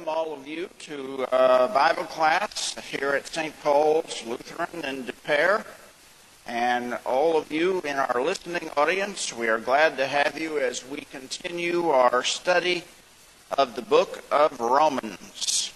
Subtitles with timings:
[0.00, 3.52] welcome all of you to uh, Bible class here at St.
[3.62, 5.64] Paul's Lutheran in De Pere.
[6.46, 10.86] And all of you in our listening audience, we are glad to have you as
[10.86, 12.84] we continue our study
[13.58, 15.72] of the book of Romans.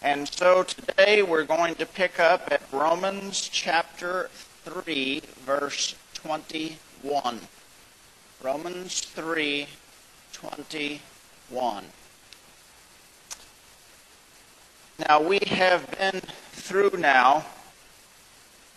[0.00, 4.28] And so today we're going to pick up at Romans chapter
[4.64, 7.40] 3, verse 21.
[8.42, 9.66] Romans 3,
[10.32, 11.84] 21.
[15.08, 16.20] Now, we have been
[16.52, 17.46] through now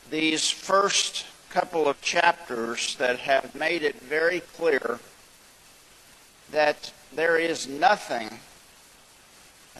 [0.09, 4.99] these first couple of chapters that have made it very clear
[6.51, 8.39] that there is nothing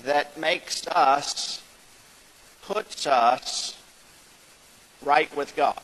[0.03, 1.61] that makes us,
[2.63, 3.77] puts us
[5.01, 5.79] right with God.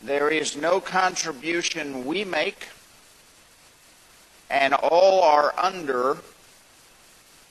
[0.00, 2.66] There is no contribution we make,
[4.50, 6.16] and all are under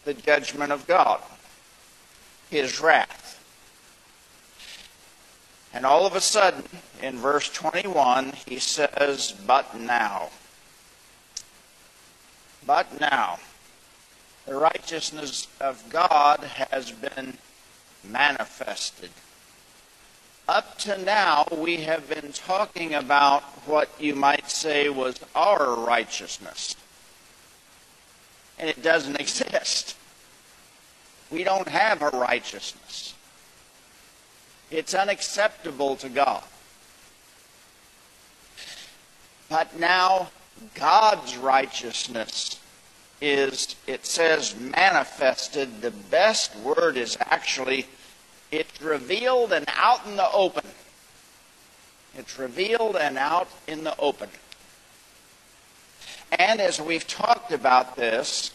[0.04, 1.22] the judgment of God
[2.52, 3.44] his wrath.
[5.74, 6.64] And all of a sudden,
[7.02, 10.30] in verse 21, he says, But now.
[12.66, 13.40] But now.
[14.46, 17.38] The righteousness of God has been
[18.04, 19.12] manifested.
[20.48, 26.76] Up to now, we have been talking about what you might say was our righteousness.
[28.60, 29.96] And it doesn't exist.
[31.32, 33.14] We don't have a righteousness.
[34.70, 36.44] It's unacceptable to God.
[39.50, 40.30] But now
[40.76, 42.60] God's righteousness
[43.22, 45.82] is, it says, manifested.
[45.82, 47.88] The best word is actually,
[48.52, 50.66] it's revealed and out in the open.
[52.18, 54.30] It's revealed and out in the open.
[56.32, 58.52] And as we've talked about this,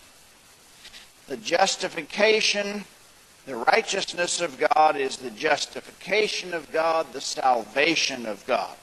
[1.29, 2.85] the justification,
[3.47, 8.77] the righteousness of God is the justification of God, the salvation of God.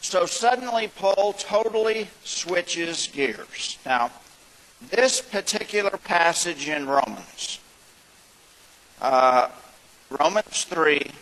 [0.00, 3.78] So suddenly, Paul totally switches gears.
[3.86, 4.10] Now,
[4.90, 7.60] this particular passage in Romans,
[9.00, 9.48] uh,
[10.10, 11.12] Romans 3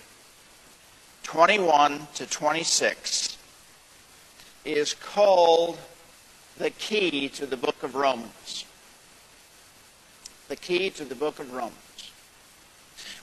[1.23, 3.39] 21 to 26,
[4.65, 5.79] is called
[6.59, 8.40] the key to the book of Romans.
[10.51, 12.11] The key to the book of Romans.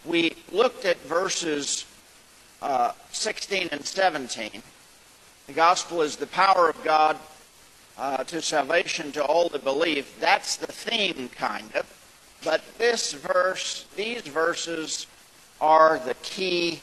[0.06, 1.86] We looked at verses
[2.62, 4.64] uh, 16 and 17.
[5.48, 7.18] The gospel is the power of God
[7.98, 10.10] uh, to salvation to all that believe.
[10.22, 11.86] That's the theme, kind of.
[12.46, 15.06] But this verse, these verses
[15.60, 16.80] are the key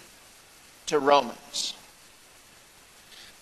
[0.88, 1.73] to Romans.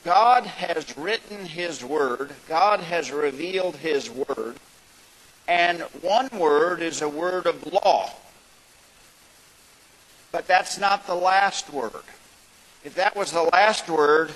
[0.04, 4.54] God has written His Word, God has revealed His Word,
[5.52, 8.10] and one word is a word of law.
[10.30, 12.04] But that's not the last word.
[12.84, 14.32] If that was the last word,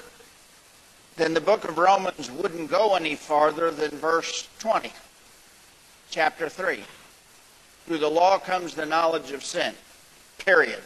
[1.16, 4.92] then the book of Romans wouldn't go any farther than verse 20,
[6.10, 6.84] chapter 3.
[7.86, 9.72] Through the law comes the knowledge of sin.
[10.36, 10.82] Period.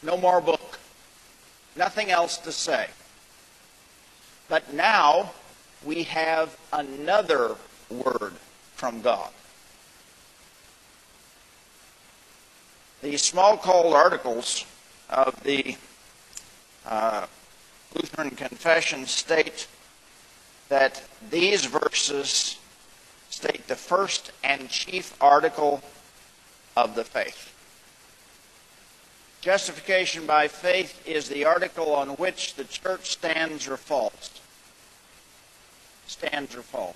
[0.00, 0.78] No more book.
[1.74, 2.86] Nothing else to say.
[4.48, 5.32] But now
[5.84, 7.56] we have another
[7.90, 8.34] word
[8.78, 9.30] from God.
[13.02, 14.64] The Smalcald articles
[15.10, 15.76] of the
[16.86, 17.26] uh,
[17.94, 19.66] Lutheran Confession state
[20.68, 22.58] that these verses
[23.30, 25.82] state the first and chief article
[26.76, 27.52] of the faith.
[29.40, 34.40] Justification by faith is the article on which the church stands or falls.
[36.06, 36.94] Stands or falls.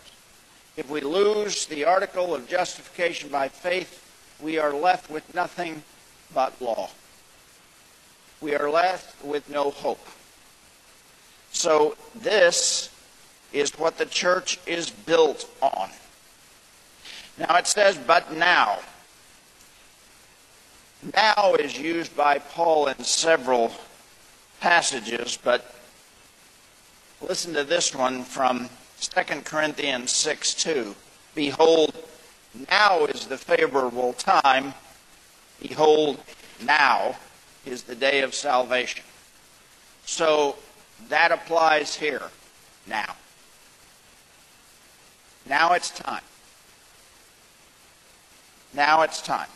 [0.77, 3.99] If we lose the article of justification by faith,
[4.41, 5.83] we are left with nothing
[6.35, 6.91] but law.
[8.41, 10.05] We are left with no hope.
[11.53, 12.91] So, this
[13.53, 15.91] is what the church is built on.
[17.39, 18.79] Now it says, but now
[21.15, 23.73] now is used by Paul in several
[24.61, 25.75] passages, but
[27.21, 28.69] listen to this one from
[29.09, 30.95] 2 Corinthians 6 2.
[31.35, 31.95] Behold,
[32.71, 34.75] now is the favorable time.
[35.61, 36.23] Behold,
[36.63, 37.17] now
[37.65, 39.05] is the day of salvation.
[40.05, 40.57] So
[41.09, 42.23] that applies here.
[42.87, 43.17] Now.
[45.47, 46.23] Now it's time.
[48.75, 49.49] Now it's time.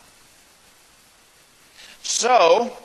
[2.03, 2.75] So,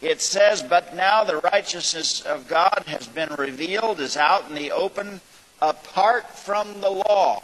[0.00, 4.70] it says, But now the righteousness of God has been revealed, is out in the
[4.70, 5.20] open,
[5.60, 7.42] apart from the law.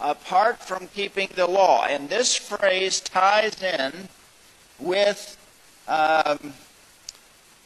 [0.00, 1.84] apart from keeping the law.
[1.84, 4.08] And this phrase ties in
[4.78, 5.36] with
[5.88, 6.52] um,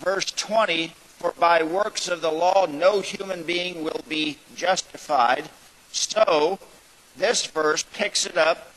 [0.01, 5.51] verse 20 For by works of the law no human being will be justified.
[5.93, 6.59] So,
[7.17, 8.73] this verse picks it up.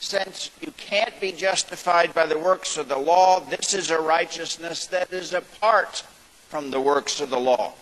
[0.00, 4.86] Since you can't be justified by the works of the law, this is a righteousness
[4.86, 6.02] that is apart
[6.48, 7.74] from the works of the law.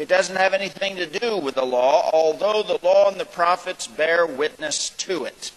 [0.00, 3.86] It doesn't have anything to do with the law, although the law and the prophets
[3.86, 5.52] bear witness to it.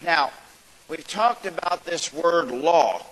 [0.00, 0.30] Now,
[0.86, 3.04] we've talked about this word law.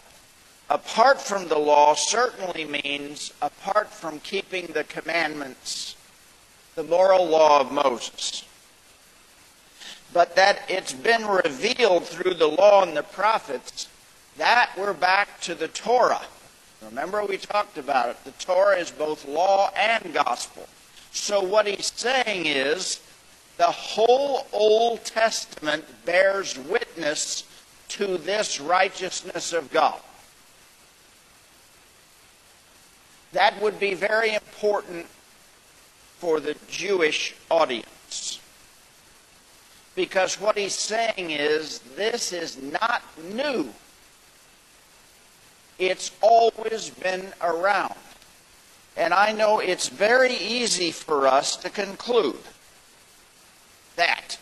[0.70, 5.96] Apart from the law certainly means apart from keeping the commandments,
[6.76, 8.44] the moral law of Moses.
[10.12, 13.88] But that it's been revealed through the law and the prophets,
[14.36, 16.22] that we're back to the Torah.
[16.86, 18.24] Remember, we talked about it.
[18.24, 20.68] The Torah is both law and gospel.
[21.12, 23.00] So, what he's saying is
[23.56, 27.44] the whole Old Testament bears witness
[27.88, 30.00] to this righteousness of God.
[33.32, 35.06] That would be very important
[36.18, 38.40] for the Jewish audience.
[39.94, 43.02] Because what he's saying is this is not
[43.34, 43.72] new.
[45.82, 47.96] It's always been around.
[48.96, 52.38] And I know it's very easy for us to conclude
[53.96, 54.38] that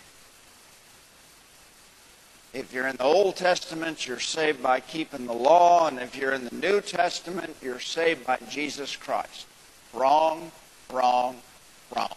[2.52, 6.32] if you're in the Old Testament, you're saved by keeping the law, and if you're
[6.32, 9.46] in the New Testament, you're saved by Jesus Christ.
[9.94, 10.52] Wrong,
[10.92, 11.38] wrong,
[11.96, 12.12] wrong.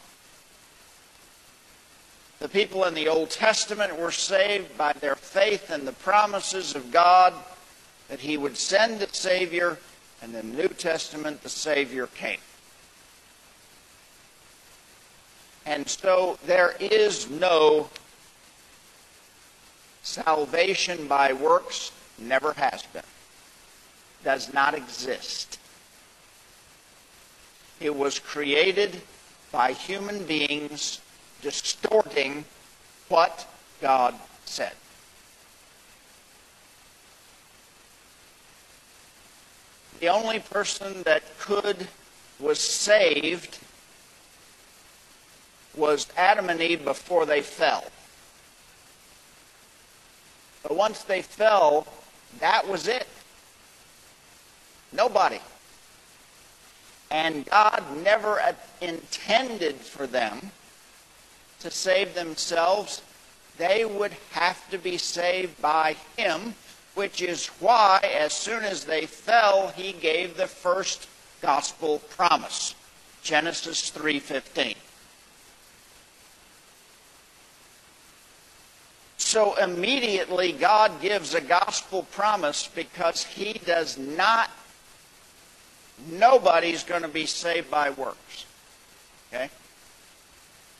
[2.40, 6.92] The people in the Old Testament were saved by their faith in the promises of
[6.92, 7.34] God
[8.14, 9.80] that he would send the Savior,
[10.22, 12.38] and in the New Testament, the Savior came.
[15.66, 17.90] And so there is no
[20.04, 23.02] salvation by works, never has been,
[24.24, 25.58] does not exist.
[27.80, 29.02] It was created
[29.52, 31.02] by human beings
[31.42, 32.46] distorting
[33.10, 33.48] what
[33.82, 34.14] God
[34.46, 34.74] said.
[40.04, 41.88] The only person that could,
[42.38, 43.58] was saved,
[45.78, 47.86] was Adam and Eve before they fell.
[50.62, 51.88] But once they fell,
[52.42, 53.08] that was it.
[54.92, 55.40] Nobody.
[57.10, 58.42] And God never
[58.82, 60.52] intended for them
[61.62, 63.02] to save themselves.
[63.58, 66.56] They would have to be saved by Him
[66.96, 71.08] which is why, as soon as they fell, he gave the first
[71.42, 72.76] gospel promise.
[73.24, 74.76] Genesis 3:15.
[79.18, 84.52] So immediately God gives a gospel promise because he does not
[86.08, 88.46] nobody's going to be saved by works.
[89.32, 89.50] Okay?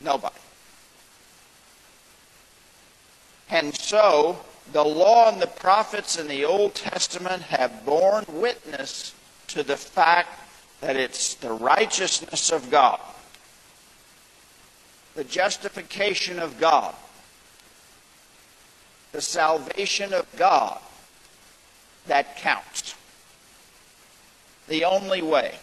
[0.00, 0.34] Nobody.
[3.50, 4.38] And so
[4.72, 9.14] the law and the prophets in the Old Testament have borne witness
[9.48, 10.40] to the fact
[10.80, 13.00] that it's the righteousness of God,
[15.14, 16.94] the justification of God,
[19.12, 20.80] the salvation of God
[22.06, 22.94] that counts.
[24.66, 25.56] The only way.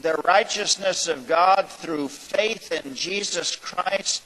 [0.00, 4.22] The righteousness of God through faith in Jesus Christ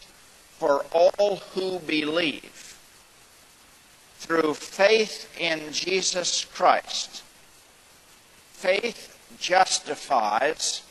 [0.59, 2.63] for all who believe
[4.25, 7.23] through faith in Jesus Christ.
[8.52, 10.83] Faith justifies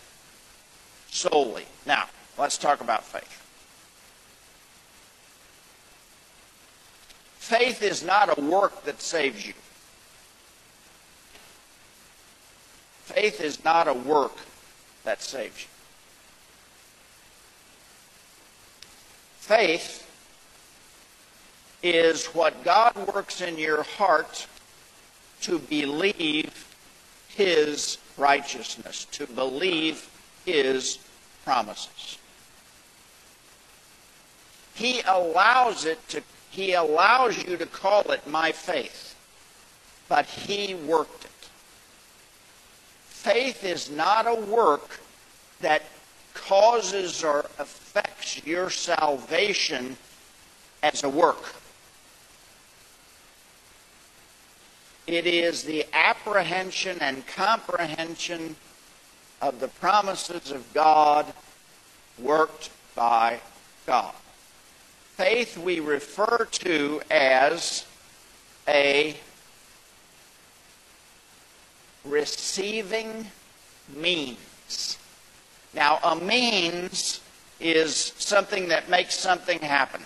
[1.09, 1.65] solely.
[1.87, 2.05] Now,
[2.37, 3.41] let's talk about faith.
[7.39, 9.53] Faith is not a work that saves you.
[13.05, 14.37] Faith is not a work
[15.05, 15.67] that saves you.
[19.39, 20.02] Faith
[21.83, 24.47] is what God works in your heart
[25.41, 26.65] to believe
[27.27, 30.09] His righteousness, to believe
[30.45, 30.97] His
[31.43, 32.17] promises.
[34.73, 39.15] He allows it to, He allows you to call it my faith,
[40.07, 41.31] but He worked it.
[43.07, 44.99] Faith is not a work
[45.59, 45.83] that
[46.33, 49.97] causes or affects your salvation
[50.81, 51.43] as a work.
[55.05, 58.55] It is the apprehension and comprehension
[59.41, 61.25] of the promises of God
[62.17, 63.39] worked by
[63.85, 64.13] God.
[65.15, 67.85] Faith we refer to as
[68.67, 69.17] a
[72.05, 73.27] receiving
[73.95, 74.97] means.
[75.73, 77.19] Now, a means
[77.59, 80.01] is something that makes something happen.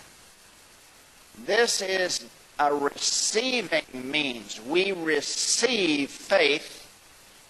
[1.45, 2.25] This is
[2.59, 4.59] a receiving means.
[4.61, 6.87] We receive faith,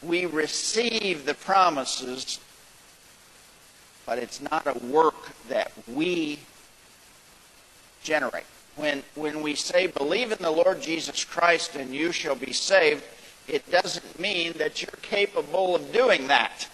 [0.01, 2.39] we receive the promises,
[4.05, 6.39] but it's not a work that we
[8.03, 8.45] generate.
[8.75, 13.03] When, when we say, believe in the Lord Jesus Christ and you shall be saved,
[13.47, 16.67] it doesn't mean that you're capable of doing that.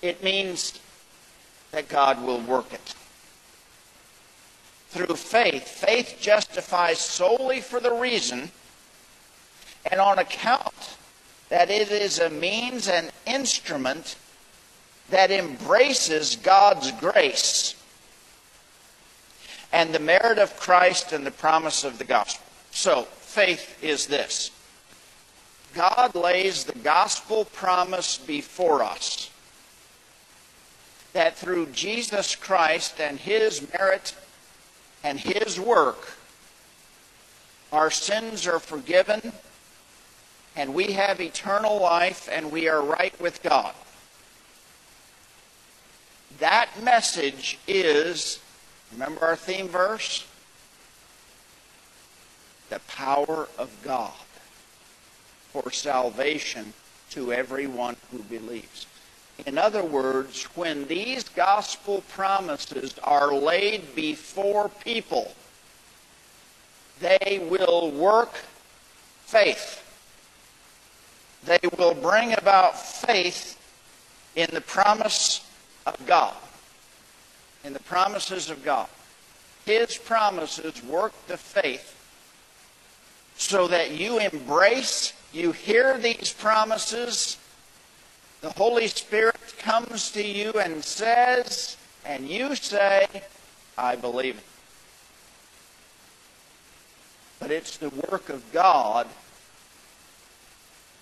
[0.00, 0.78] It means
[1.72, 2.94] that God will work it.
[4.88, 8.50] Through faith, faith justifies solely for the reason
[9.90, 10.96] and on account
[11.48, 14.16] that it is a means and instrument
[15.10, 17.74] that embraces God's grace
[19.72, 22.44] and the merit of Christ and the promise of the gospel.
[22.70, 24.50] So, faith is this
[25.74, 29.30] God lays the gospel promise before us
[31.12, 34.14] that through Jesus Christ and his merit
[35.04, 36.08] and his work,
[37.72, 39.32] our sins are forgiven
[40.56, 43.74] and we have eternal life and we are right with God.
[46.40, 48.40] That message is,
[48.92, 50.26] remember our theme verse?
[52.70, 54.12] The power of God
[55.52, 56.72] for salvation
[57.10, 58.86] to everyone who believes.
[59.46, 65.32] In other words, when these gospel promises are laid before people,
[67.00, 68.34] they will work
[69.24, 69.84] faith.
[71.44, 73.54] They will bring about faith
[74.34, 75.48] in the promise
[75.86, 76.34] of God,
[77.64, 78.88] in the promises of God.
[79.64, 81.94] His promises work the faith
[83.36, 87.38] so that you embrace, you hear these promises,
[88.40, 93.06] the Holy Spirit comes to you and says, and you say,
[93.76, 94.44] I believe it.
[97.40, 99.06] But it's the work of God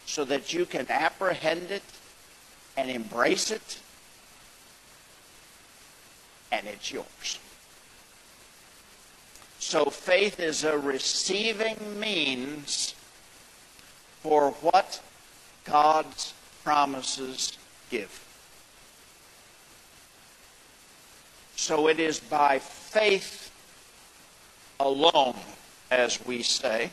[0.07, 1.83] so that you can apprehend it
[2.77, 3.81] and embrace it,
[6.53, 7.39] and it's yours.
[9.59, 12.95] So faith is a receiving means
[14.23, 15.01] for what
[15.65, 16.35] God's
[16.67, 17.57] promises
[17.91, 18.11] give.
[21.55, 23.53] So it is by faith
[24.81, 25.37] alone,
[25.93, 26.91] as we say,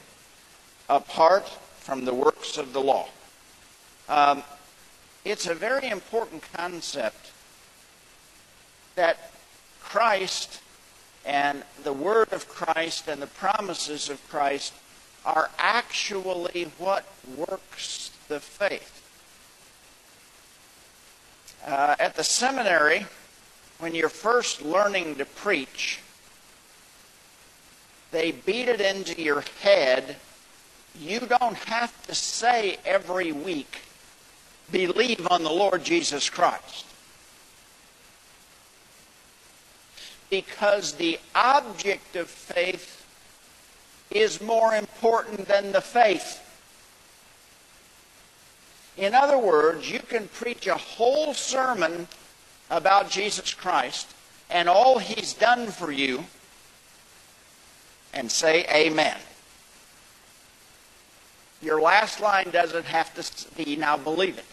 [0.87, 1.49] apart
[1.79, 3.07] from the works of the law.
[4.07, 4.43] Um,
[5.25, 7.31] it's a very important concept
[8.93, 9.31] that
[9.81, 10.61] Christ
[11.25, 14.71] and the Word of Christ and the promises of Christ
[15.25, 19.02] are actually what works the faith.
[21.65, 23.05] Uh, at the seminary,
[23.79, 26.00] when you're first learning to preach,
[28.12, 30.17] they beat it into your head.
[31.00, 33.79] You don't have to say every week,
[34.72, 36.86] believe on the Lord Jesus Christ.
[40.29, 43.05] Because the object of faith
[44.12, 46.42] is more important than the faith.
[48.97, 52.07] In other words, you can preach a whole sermon
[52.69, 54.13] about Jesus Christ
[54.50, 56.25] and all he's done for you
[58.13, 59.17] and say amen.
[61.62, 64.45] Your last line doesn't have to be now believe it.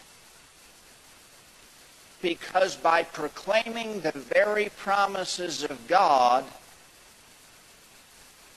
[2.23, 6.45] Because by proclaiming the very promises of God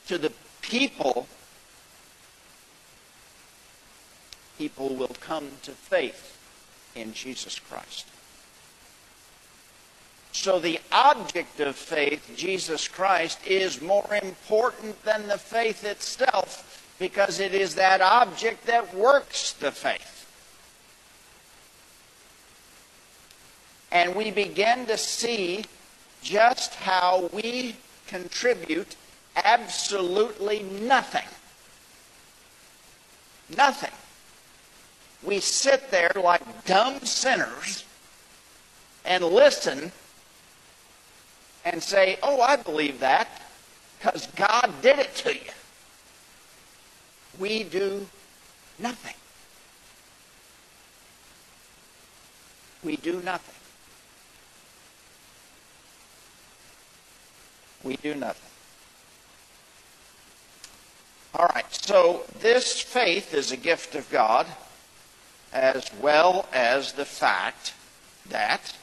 [0.08, 1.28] to the people
[4.58, 6.38] people will come to faith
[6.96, 8.08] in Jesus Christ.
[10.32, 17.40] So the object of faith, Jesus Christ, is more important than the faith itself because
[17.40, 20.10] it is that object that works the faith.
[23.92, 25.66] And we begin to see
[26.24, 27.76] just how we
[28.08, 28.96] contribute
[29.36, 31.28] absolutely nothing.
[33.56, 33.92] Nothing
[35.26, 37.86] we sit there like dumb sinners
[39.06, 39.92] and listen
[41.66, 43.28] and say, Oh, I believe that
[44.00, 45.52] because God did it to you.
[47.40, 48.06] We do
[48.80, 49.16] nothing.
[52.84, 53.56] We do nothing.
[57.84, 58.50] We do nothing.
[61.36, 64.46] All right, so this faith is a gift of God
[65.54, 67.74] as well as the fact
[68.30, 68.76] that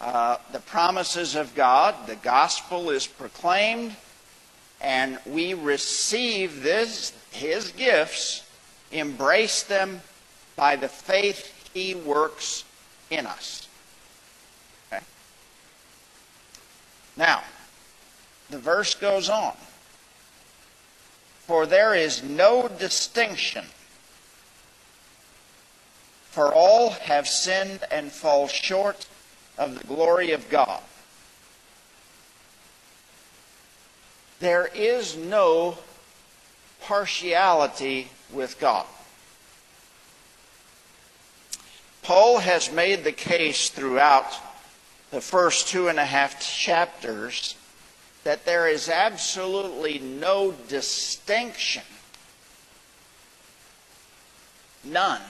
[0.00, 3.94] uh, the promises of God, the gospel is proclaimed,
[4.80, 8.48] and we receive this, his gifts,
[8.92, 10.00] embrace them
[10.56, 12.64] by the faith he works
[13.10, 13.68] in us.
[14.90, 15.02] Okay?
[17.16, 17.42] Now,
[18.50, 19.54] the verse goes on.
[21.46, 23.64] For there is no distinction,
[26.38, 29.08] for all have sinned and fall short
[29.58, 30.80] of the glory of God.
[34.38, 35.78] There is no
[36.80, 38.86] partiality with God.
[42.04, 44.32] Paul has made the case throughout
[45.10, 47.56] the first two and a half chapters
[48.22, 51.82] that there is absolutely no distinction,
[54.84, 55.20] none,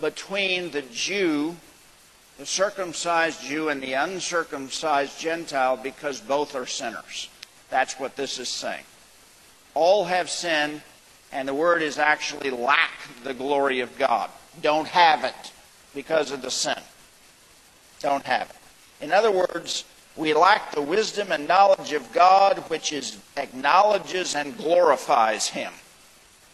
[0.00, 1.56] between the Jew,
[2.38, 7.28] the circumcised Jew, and the uncircumcised Gentile because both are sinners.
[7.70, 8.84] That's what this is saying.
[9.74, 10.82] All have sinned,
[11.32, 14.30] and the word is actually lack the glory of God.
[14.62, 15.52] Don't have it
[15.94, 16.78] because of the sin.
[18.00, 19.04] Don't have it.
[19.04, 19.84] In other words,
[20.16, 25.72] we lack the wisdom and knowledge of God which is acknowledges and glorifies him.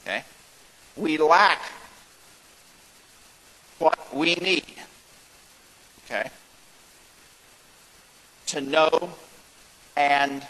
[0.03, 0.24] Okay?
[0.96, 1.61] We lack
[3.80, 4.64] what we need.
[6.04, 6.30] Okay?
[8.46, 9.10] To know
[9.96, 10.46] and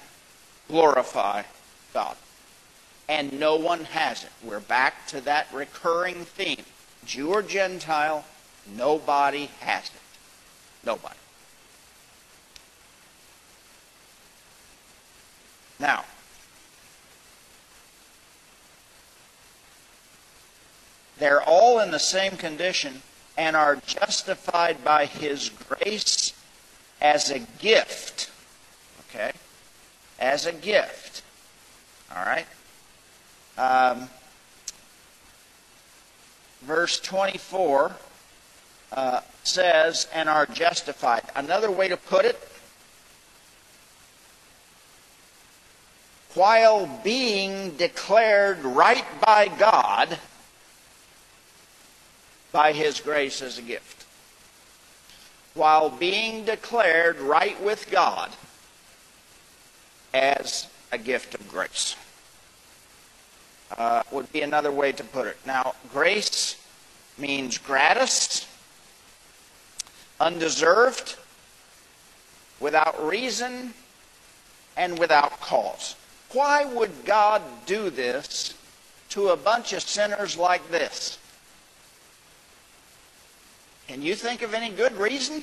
[0.68, 1.44] glorify
[1.94, 2.16] God.
[3.08, 4.30] And no one has it.
[4.42, 6.64] We're back to that recurring theme.
[7.04, 8.24] Jew or Gentile,
[8.76, 9.92] nobody has it.
[10.84, 11.16] Nobody.
[15.78, 16.04] Now,
[21.18, 23.02] they're all in the same condition
[23.40, 26.34] and are justified by His grace
[27.00, 28.30] as a gift.
[29.08, 29.32] Okay?
[30.18, 31.22] As a gift.
[32.14, 32.44] All right?
[33.56, 34.10] Um,
[36.60, 37.96] verse 24
[38.92, 41.22] uh, says, and are justified.
[41.34, 42.38] Another way to put it,
[46.34, 50.18] while being declared right by God
[52.52, 54.04] by His grace as a gift.
[55.54, 58.30] While being declared right with God
[60.12, 61.96] as a gift of grace.
[63.76, 65.36] Uh, would be another way to put it.
[65.46, 66.56] Now, grace
[67.16, 68.46] means gratis,
[70.18, 71.16] undeserved,
[72.58, 73.74] without reason,
[74.76, 75.94] and without cause.
[76.32, 78.54] Why would God do this
[79.10, 81.18] to a bunch of sinners like this?
[83.90, 85.42] Can you think of any good reason?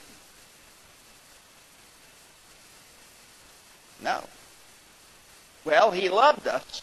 [4.01, 4.23] No.
[5.65, 6.81] Well, he loved us.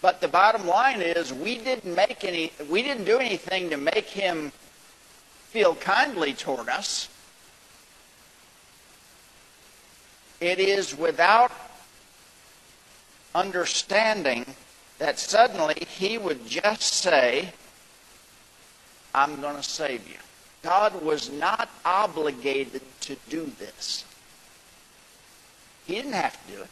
[0.00, 4.10] But the bottom line is we didn't make any we didn't do anything to make
[4.10, 4.52] him
[5.48, 7.08] feel kindly toward us.
[10.40, 11.50] It is without
[13.34, 14.46] understanding
[15.00, 17.54] that suddenly he would just say,
[19.14, 20.16] I'm going to save you.
[20.62, 24.04] God was not obligated to do this.
[25.86, 26.70] He didn't have to do it.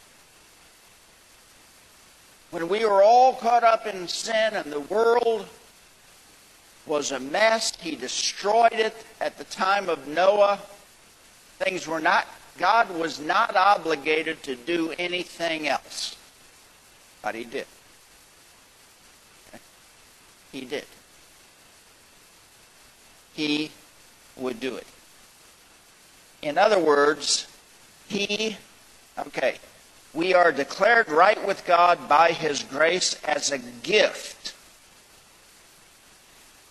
[2.51, 5.47] When we were all caught up in sin and the world
[6.85, 10.59] was a mess, He destroyed it at the time of Noah.
[11.59, 12.27] Things were not,
[12.57, 16.15] God was not obligated to do anything else.
[17.21, 17.67] But he did.
[20.51, 20.85] He did.
[23.33, 23.71] He
[24.35, 24.87] would do it.
[26.41, 27.47] In other words,
[28.07, 28.57] he,
[29.17, 29.57] okay,
[30.13, 34.53] we are declared right with God by his grace as a gift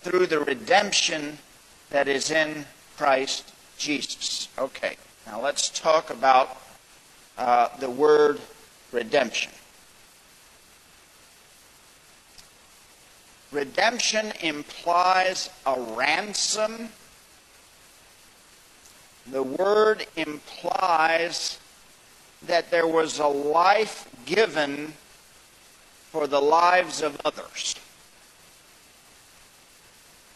[0.01, 1.37] through the redemption
[1.89, 2.65] that is in
[2.97, 4.47] Christ Jesus.
[4.57, 6.61] Okay, now let's talk about
[7.37, 8.39] uh, the word
[8.91, 9.51] redemption.
[13.51, 16.89] Redemption implies a ransom.
[19.29, 21.59] The word implies
[22.47, 24.93] that there was a life given
[26.11, 27.75] for the lives of others.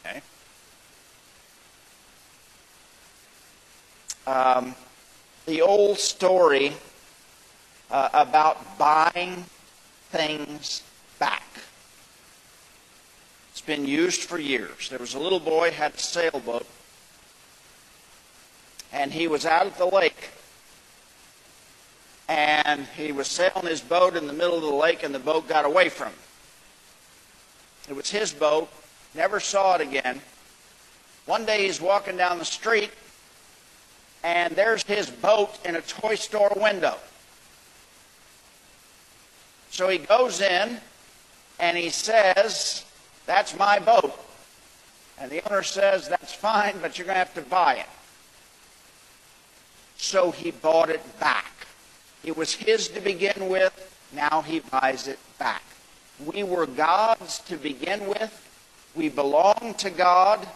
[0.06, 0.22] Okay?
[4.28, 4.76] Um,
[5.46, 6.74] the old story
[7.92, 9.46] uh, about buying
[10.12, 10.84] things
[11.18, 11.44] back.
[13.66, 14.90] Been used for years.
[14.90, 16.68] There was a little boy had a sailboat,
[18.94, 20.30] and he was out at the lake,
[22.30, 25.48] and he was sailing his boat in the middle of the lake, and the boat
[25.50, 26.20] got away from him.
[27.90, 28.70] It was his boat.
[29.16, 30.22] Never saw it again.
[31.26, 32.92] One day he's walking down the street,
[34.24, 36.98] and there's his boat in a toy store window.
[39.72, 40.80] So he goes in
[41.60, 42.86] and he says,
[43.26, 44.14] That's my boat.
[45.20, 47.86] And the owner says, That's fine, but you're going to have to buy it.
[49.98, 51.68] So he bought it back.
[52.24, 53.74] It was his to begin with.
[54.14, 55.64] Now he buys it back.
[56.24, 58.42] We were God's to begin with.
[58.96, 60.48] We belong to God.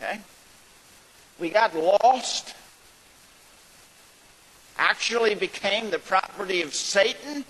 [0.00, 0.20] Okay?
[1.38, 2.54] We got lost.
[4.78, 7.44] Actually became the property of Satan.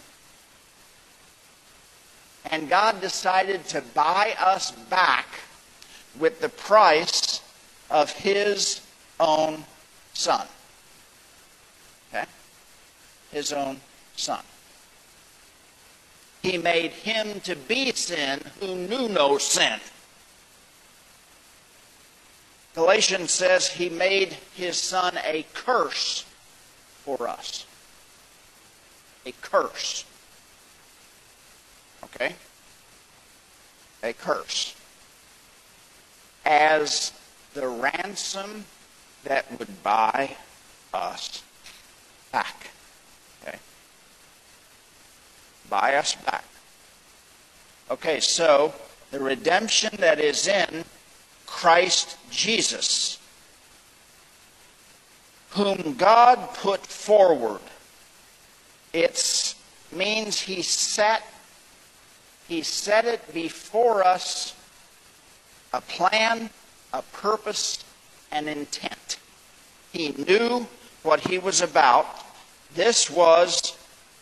[2.50, 5.26] And God decided to buy us back
[6.18, 7.40] with the price
[7.90, 8.80] of His
[9.18, 9.64] own
[10.12, 10.46] Son.
[12.12, 12.24] Okay?
[13.32, 13.80] His own
[14.16, 14.40] Son.
[16.44, 19.80] He made him to be sin who knew no sin.
[22.74, 26.26] Galatians says he made his son a curse
[27.02, 27.64] for us.
[29.24, 30.04] A curse.
[32.14, 32.34] Okay?
[34.02, 34.74] A curse.
[36.44, 37.12] As
[37.54, 38.64] the ransom
[39.24, 40.36] that would buy
[40.92, 41.42] us
[42.32, 42.68] back.
[43.42, 43.58] Okay?
[45.70, 46.44] Buy us back.
[47.90, 48.74] Okay, so
[49.10, 50.84] the redemption that is in
[51.46, 53.18] Christ Jesus,
[55.50, 57.60] whom God put forward.
[58.92, 59.54] It
[59.92, 61.22] means he set
[62.48, 64.54] he set it before us
[65.72, 66.50] a plan,
[66.92, 67.84] a purpose,
[68.30, 69.18] an intent.
[69.92, 70.66] He knew
[71.02, 72.06] what he was about.
[72.74, 73.76] This was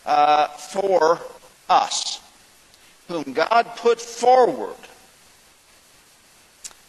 [0.07, 1.21] uh, for
[1.69, 2.21] us,
[3.09, 4.77] whom God put forward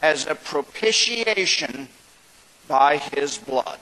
[0.02, 1.88] as a propitiation
[2.68, 3.80] by his blood.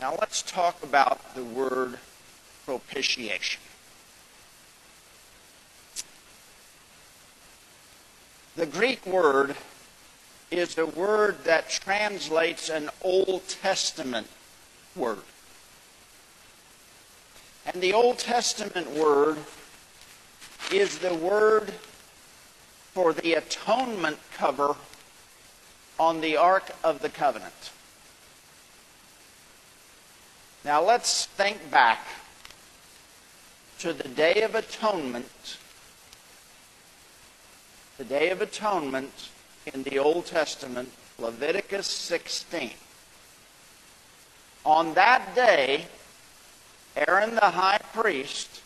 [0.00, 1.98] Now let's talk about the word
[2.64, 3.60] propitiation.
[8.58, 9.54] The Greek word
[10.50, 14.26] is a word that translates an Old Testament
[14.96, 15.20] word.
[17.64, 19.38] And the Old Testament word
[20.72, 21.70] is the word
[22.94, 24.74] for the atonement cover
[25.96, 27.70] on the Ark of the Covenant.
[30.64, 32.04] Now let's think back
[33.78, 35.58] to the Day of Atonement.
[37.98, 39.28] The Day of Atonement
[39.74, 42.70] in the Old Testament, Leviticus 16.
[44.64, 45.86] On that day,
[46.96, 48.62] Aaron the high priest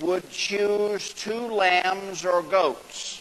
[0.00, 3.20] would choose two lambs or goats.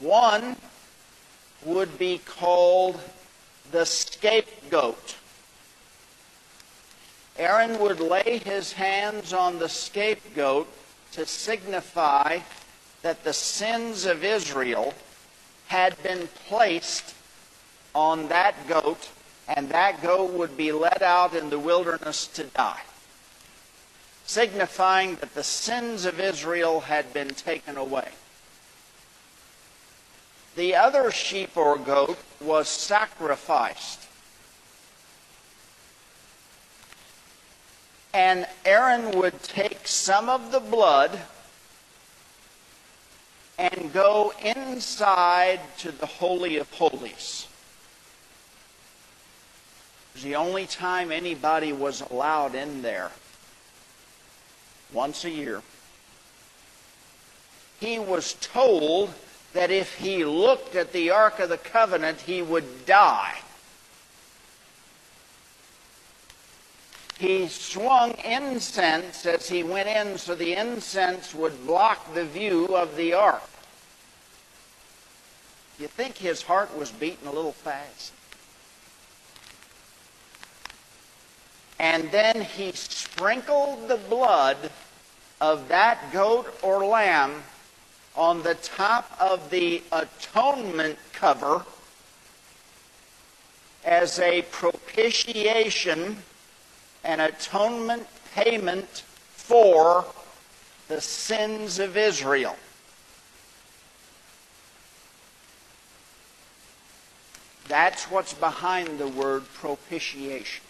[0.00, 0.56] One
[1.64, 3.00] would be called
[3.72, 5.16] the scapegoat.
[7.42, 10.68] Aaron would lay his hands on the scapegoat
[11.12, 12.38] to signify
[13.02, 14.94] that the sins of Israel
[15.66, 17.14] had been placed
[17.94, 19.08] on that goat,
[19.48, 22.82] and that goat would be led out in the wilderness to die
[24.32, 28.08] signifying that the sins of Israel had been taken away.
[30.54, 34.01] The other sheep or goat was sacrificed.
[38.14, 41.18] And Aaron would take some of the blood
[43.58, 47.46] and go inside to the Holy of Holies.
[50.10, 53.12] It was the only time anybody was allowed in there
[54.92, 55.62] once a year.
[57.80, 59.14] He was told
[59.54, 63.38] that if he looked at the Ark of the Covenant, he would die.
[67.22, 72.96] He swung incense as he went in so the incense would block the view of
[72.96, 73.48] the ark.
[75.78, 78.12] You think his heart was beating a little fast?
[81.78, 84.72] And then he sprinkled the blood
[85.40, 87.44] of that goat or lamb
[88.16, 91.64] on the top of the atonement cover
[93.84, 96.24] as a propitiation,
[97.04, 100.04] an atonement payment for
[100.88, 102.56] the sins of Israel.
[107.68, 110.64] That's what's behind the word propitiation.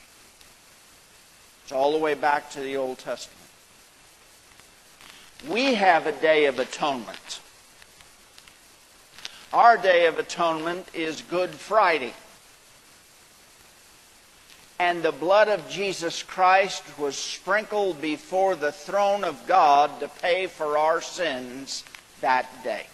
[1.64, 3.38] It's all the way back to the Old Testament.
[5.49, 7.40] We have a day of atonement.
[9.53, 12.14] Our day of atonement is Good Friday.
[14.83, 20.49] And the blood of Jesus Christ was sprinkled before the throne of God to pay
[20.49, 21.85] for our sins
[22.21, 22.88] that day.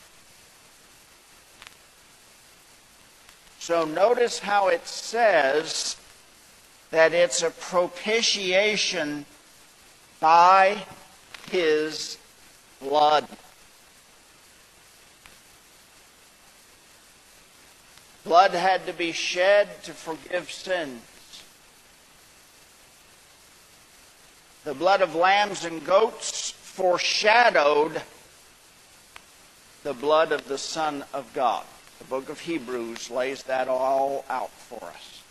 [3.59, 5.97] So notice how it says
[6.91, 9.25] that it's a propitiation
[10.21, 10.85] by
[11.51, 12.19] his
[12.83, 13.27] blood.
[18.25, 21.01] Blood had to be shed to forgive sins.
[24.69, 28.03] The blood of lambs and goats foreshadowed
[29.83, 31.65] the blood of the Son of God.
[32.01, 35.23] The book of Hebrews lays that all out for us.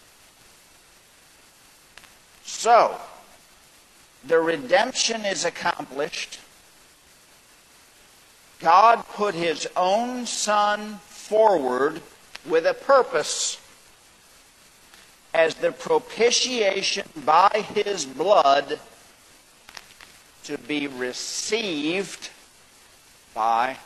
[2.46, 3.00] So,
[4.26, 6.40] the redemption is accomplished.
[8.58, 12.02] God put his own Son forward
[12.44, 13.62] with a purpose
[15.32, 18.80] as the propitiation by his blood
[20.48, 22.30] to be received
[23.34, 23.78] by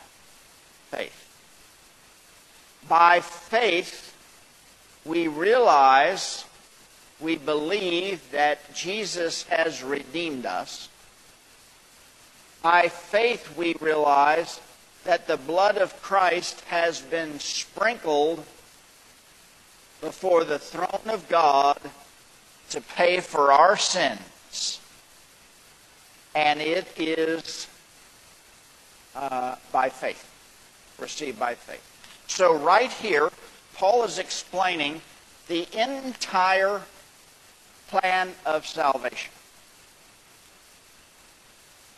[0.90, 1.18] faith.
[2.88, 4.14] By faith,
[5.04, 6.44] we realize,
[7.18, 10.88] we believe that Jesus has redeemed us.
[12.62, 14.60] By faith, we realize
[15.02, 18.44] that the blood of Christ has been sprinkled
[20.00, 21.80] before the throne of God
[22.70, 24.78] to pay for our sins.
[26.34, 27.66] And it is
[29.14, 30.28] uh, by faith,
[30.98, 31.82] received by faith.
[32.26, 33.30] So, right here,
[33.74, 35.02] Paul is explaining
[35.48, 36.82] the entire
[37.88, 39.32] plan of salvation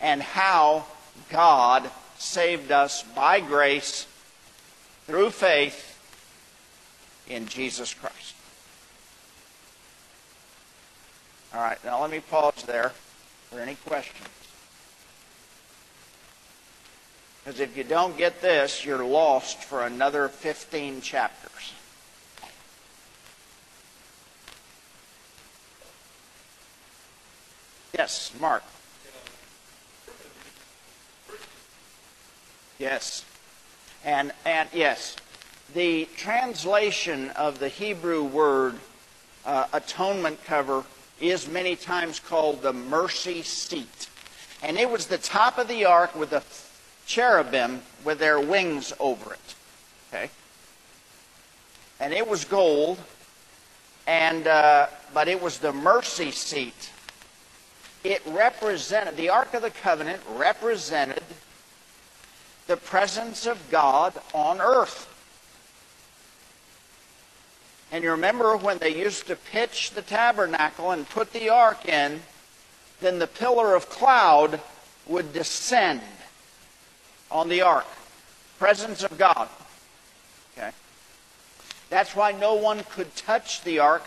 [0.01, 0.87] and how
[1.31, 4.07] God saved us by grace
[5.07, 5.91] through faith
[7.29, 8.35] in Jesus Christ.
[11.55, 12.93] All right, now let me pause there
[13.61, 14.29] any questions.
[17.45, 21.75] Because if you don't get this, you're lost for another 15 chapters.
[27.97, 28.65] Yes, Mark.
[32.79, 33.25] Yes.
[34.05, 35.17] And, and yes,
[35.75, 38.79] the translation of the Hebrew word
[39.45, 40.85] uh, atonement cover
[41.21, 44.09] is many times called the mercy seat.
[44.63, 46.43] And it was the top of the ark with the
[47.07, 49.55] cherubim with their wings over it.
[50.09, 50.31] Okay?
[52.01, 52.99] And it was gold,
[54.07, 56.91] and uh, but it was the mercy seat.
[58.03, 61.23] It represented the Ark of the Covenant represented
[62.67, 65.11] the presence of God on earth.
[67.95, 72.23] And you remember when they used to pitch the tabernacle and put the ark in,
[73.01, 74.61] then the pillar of cloud
[75.07, 76.01] would descend
[77.31, 77.87] on the ark.
[78.59, 79.49] Presence of God.
[80.59, 80.73] Okay.
[81.89, 84.03] That's why no one could touch the ark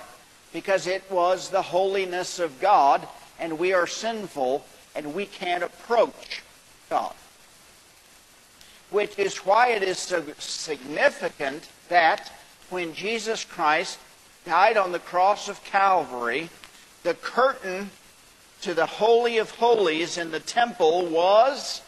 [0.51, 3.07] because it was the holiness of God
[3.39, 4.65] and we are sinful
[4.97, 6.43] and we can't approach
[6.89, 7.15] God.
[8.89, 12.33] Which is why it is so significant that
[12.69, 13.99] when Jesus Christ
[14.45, 16.49] died on the cross of Calvary,
[17.03, 17.91] the curtain
[18.61, 21.81] to the Holy of Holies in the temple was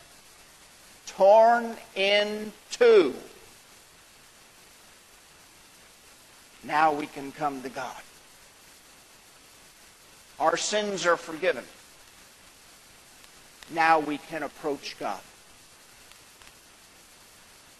[1.08, 3.13] torn in two.
[6.63, 8.02] Now we can come to God.
[10.39, 11.65] Our sins are forgiven.
[13.72, 15.20] Now we can approach God.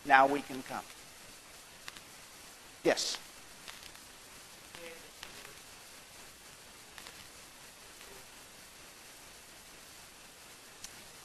[0.06, 0.84] Now we can come.
[2.84, 3.18] Yes.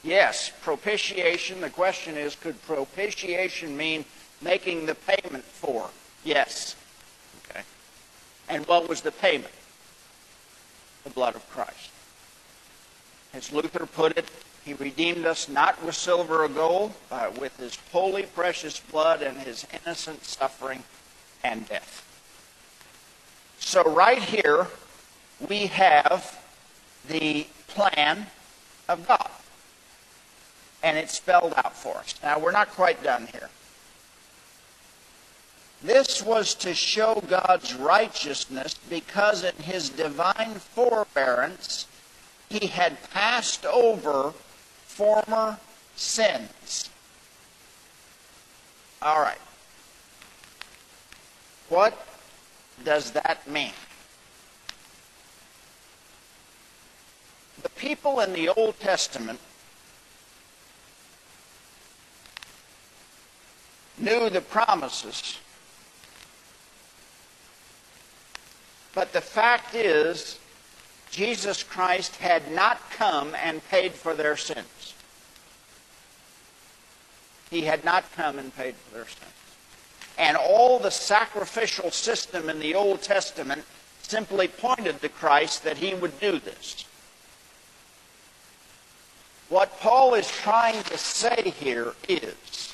[0.03, 1.61] Yes, propitiation.
[1.61, 4.05] The question is could propitiation mean
[4.41, 5.89] making the payment for?
[6.23, 6.75] Yes.
[7.49, 7.61] Okay.
[8.47, 9.53] And what was the payment?
[11.05, 11.89] The blood of Christ.
[13.33, 14.29] As Luther put it,
[14.65, 19.37] He redeemed us not with silver or gold, but with his holy, precious blood and
[19.37, 20.83] his innocent suffering
[21.45, 22.01] and death.
[23.59, 24.67] So, right here,
[25.47, 26.43] we have
[27.07, 28.27] the plan
[28.89, 29.29] of God.
[30.83, 32.15] And it's spelled out for us.
[32.21, 33.49] Now, we're not quite done here.
[35.81, 41.87] This was to show God's righteousness because in his divine forbearance
[42.49, 44.33] he had passed over
[44.85, 45.59] former
[45.95, 46.89] sins.
[49.01, 49.37] All right.
[51.69, 52.07] What
[52.83, 53.73] does that mean?
[57.63, 59.39] The people in the Old Testament
[63.97, 65.39] knew the promises
[68.95, 70.39] But the fact is,
[71.11, 74.93] Jesus Christ had not come and paid for their sins.
[77.51, 79.44] He had not come and paid for their sins.
[80.17, 83.63] And all the sacrificial system in the Old Testament
[84.01, 86.85] simply pointed to Christ that he would do this.
[89.49, 92.73] What Paul is trying to say here is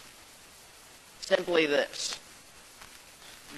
[1.20, 2.18] simply this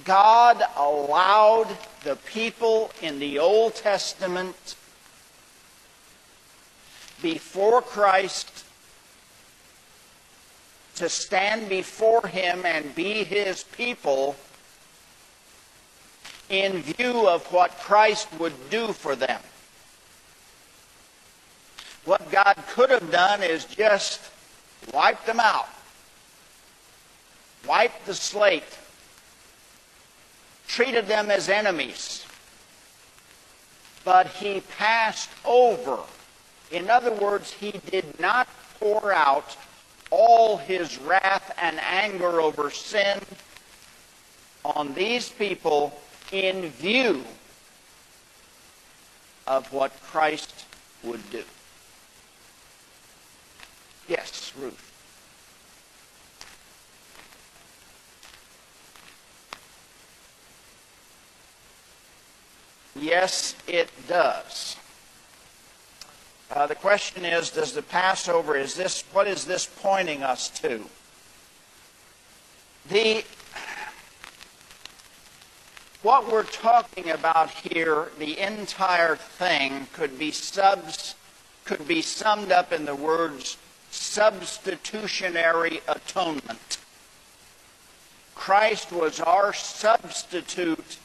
[0.03, 1.67] God allowed
[2.03, 4.75] the people in the Old Testament
[7.21, 8.65] before Christ
[10.95, 14.35] to stand before him and be his people
[16.49, 19.41] in view of what Christ would do for them.
[22.05, 24.21] What God could have done is just
[24.93, 25.69] wipe them out,
[27.65, 28.77] wipe the slate
[30.73, 32.25] treated them as enemies.
[34.03, 35.99] But he passed over.
[36.71, 38.47] In other words, he did not
[38.79, 39.55] pour out
[40.13, 43.19] all his wrath and anger over sin
[44.63, 45.99] on these people
[46.31, 47.23] in view
[49.47, 50.65] of what Christ
[51.03, 51.43] would do.
[54.07, 54.91] Yes, Ruth.
[62.95, 64.75] Yes, it does.
[66.51, 70.83] Uh, the question is, does the Passover, is this, what is this pointing us to?
[72.89, 73.23] The,
[76.01, 81.15] what we're talking about here, the entire thing could be subs,
[81.65, 83.57] could be summed up in the words
[83.89, 86.77] substitutionary atonement.
[88.35, 90.97] Christ was our substitute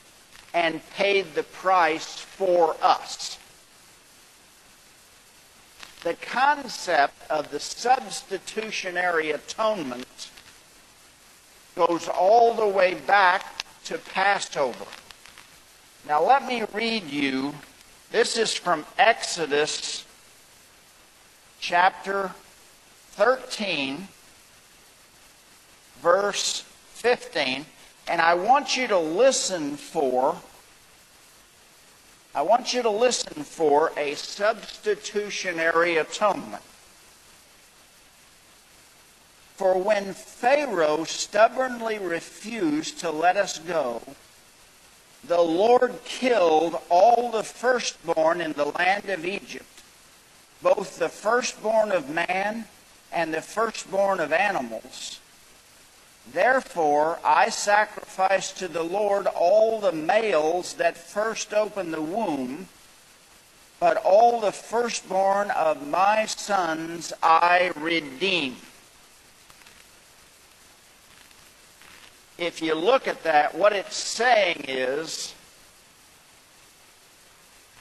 [0.54, 3.38] and paid the price for us.
[6.04, 10.30] The concept of the substitutionary atonement
[11.74, 14.86] goes all the way back to Passover.
[16.06, 17.54] Now, let me read you.
[18.10, 20.04] This is from Exodus
[21.60, 22.32] chapter
[23.12, 24.08] 13,
[26.00, 26.62] verse
[26.94, 27.66] 15.
[28.06, 30.36] And I want you to listen for
[32.34, 36.62] I want you to listen for a substitutionary atonement.
[39.56, 44.02] For when Pharaoh stubbornly refused to let us go,
[45.24, 49.82] the Lord killed all the firstborn in the land of Egypt,
[50.62, 52.66] both the firstborn of man
[53.10, 55.18] and the firstborn of animals
[56.32, 62.68] Therefore, I sacrifice to the Lord all the males that first open the womb,
[63.80, 68.56] but all the firstborn of my sons I redeem.
[72.36, 75.34] If you look at that, what it's saying is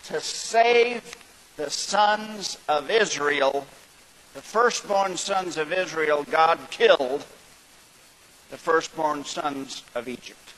[0.05, 1.15] to save
[1.57, 3.67] the sons of Israel,
[4.33, 7.25] the firstborn sons of Israel, God killed
[8.49, 10.53] the firstborn sons of Egypt.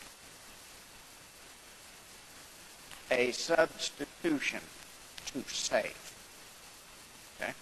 [3.12, 4.62] A substitution
[5.34, 6.14] to save.
[7.42, 7.54] Okay?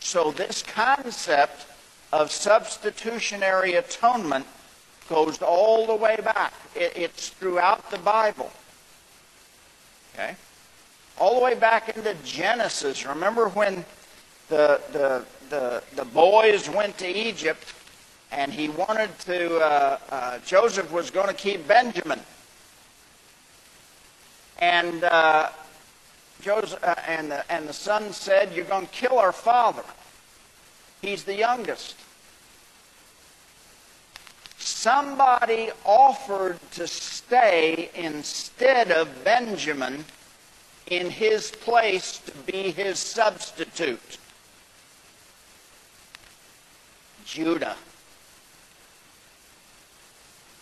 [0.00, 1.66] So, this concept
[2.12, 4.46] of substitutionary atonement
[5.08, 6.52] goes all the way back.
[6.74, 8.52] it's throughout the Bible.
[10.14, 10.36] Okay?
[11.18, 13.06] All the way back into Genesis.
[13.06, 13.84] Remember when
[14.48, 17.74] the, the, the, the boys went to Egypt
[18.32, 22.20] and he wanted to, uh, uh, Joseph was going to keep Benjamin.
[24.58, 25.50] And uh,
[26.40, 29.84] Joseph, uh, and, the, and the son said, You're going to kill our father.
[31.02, 31.96] He's the youngest.
[34.58, 40.04] Somebody offered to stay instead of Benjamin
[40.86, 44.18] in his place to be his substitute.
[47.24, 47.76] Judah.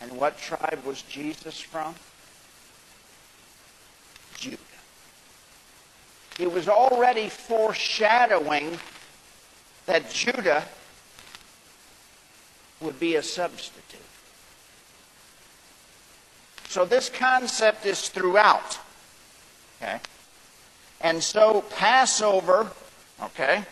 [0.01, 1.95] And what tribe was Jesus from?
[4.37, 4.57] Judah.
[6.39, 8.79] He was already foreshadowing
[9.87, 10.65] that Judah
[12.81, 14.01] would be a substitute.
[16.69, 18.79] So this concept is throughout.
[19.83, 19.99] Okay?
[21.01, 22.71] And so Passover,
[23.23, 23.65] okay,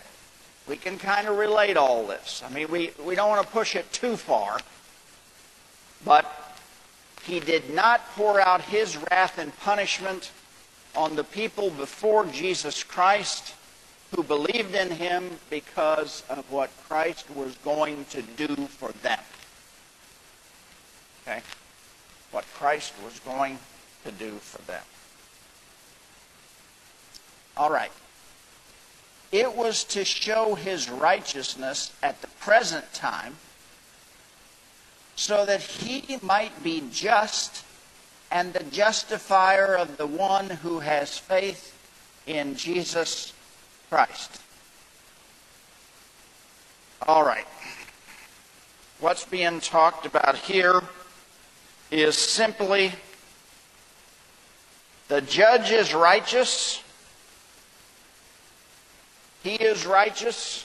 [0.66, 2.42] we can kind of relate all this.
[2.44, 4.58] I mean, we, we don't want to push it too far,
[6.04, 6.56] but
[7.24, 10.30] he did not pour out his wrath and punishment
[10.96, 13.54] on the people before Jesus Christ
[14.14, 19.20] who believed in him because of what Christ was going to do for them.
[21.22, 21.42] Okay?
[22.30, 23.58] What Christ was going
[24.04, 24.82] to do for them.
[27.56, 27.92] All right.
[29.30, 33.36] It was to show his righteousness at the present time
[35.18, 37.64] so that he might be just
[38.30, 41.74] and the justifier of the one who has faith
[42.28, 43.32] in Jesus
[43.90, 44.40] Christ.
[47.02, 47.48] All right.
[49.00, 50.82] What's being talked about here
[51.90, 52.92] is simply
[55.08, 56.80] the judge is righteous,
[59.42, 60.64] he is righteous,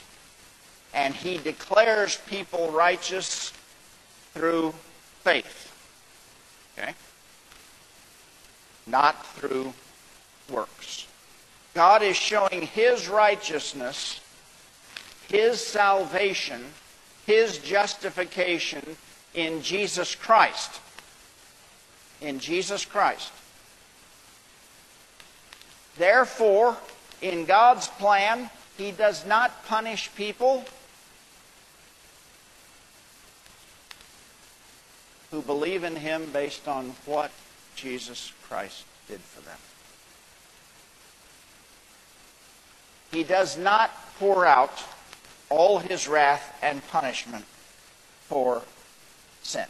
[0.94, 3.52] and he declares people righteous
[4.34, 4.74] through
[5.24, 5.72] faith.
[6.78, 6.94] Okay?
[8.88, 9.74] Not through
[10.50, 11.08] works.
[11.74, 14.20] God is showing his righteousness,
[15.28, 16.64] his salvation,
[17.26, 18.98] his justification
[19.34, 20.80] in Jesus Christ.
[22.22, 23.32] In Jesus Christ.
[25.98, 26.78] Therefore,
[27.22, 30.66] in God's plan, he does not punish people
[35.34, 37.32] who believe in him based on what
[37.76, 39.58] Jesus Christ did for them.
[43.12, 44.84] He does not pour out
[45.50, 47.46] all his wrath and punishment
[48.28, 48.62] for
[49.42, 49.66] sin.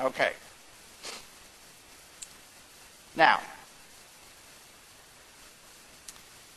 [0.00, 0.32] Okay.
[3.14, 3.40] Now,